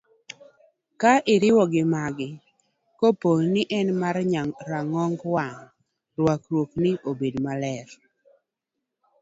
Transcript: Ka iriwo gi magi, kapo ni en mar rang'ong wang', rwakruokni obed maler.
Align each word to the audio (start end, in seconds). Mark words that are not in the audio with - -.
Ka 1.01 1.13
iriwo 1.33 1.63
gi 1.71 1.83
magi, 1.93 2.29
kapo 2.99 3.31
ni 3.51 3.61
en 3.79 3.87
mar 4.01 4.15
rang'ong 4.71 5.15
wang', 5.33 5.61
rwakruokni 6.19 6.91
obed 7.09 7.35
maler. 7.45 7.87